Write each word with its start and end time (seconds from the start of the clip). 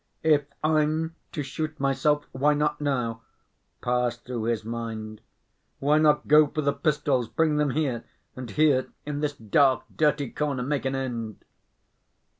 "If 0.23 0.45
I'm 0.63 1.13
to 1.31 1.43
shoot 1.43 1.79
myself, 1.79 2.25
why 2.31 2.55
not 2.55 2.81
now?" 2.81 3.21
passed 3.81 4.25
through 4.25 4.45
his 4.45 4.65
mind. 4.65 5.21
"Why 5.77 5.99
not 5.99 6.27
go 6.27 6.47
for 6.47 6.61
the 6.61 6.73
pistols, 6.73 7.27
bring 7.27 7.57
them 7.57 7.69
here, 7.69 8.03
and 8.35 8.49
here, 8.49 8.87
in 9.05 9.19
this 9.19 9.33
dark 9.33 9.83
dirty 9.95 10.31
corner, 10.31 10.63
make 10.63 10.85
an 10.85 10.95
end?" 10.95 11.45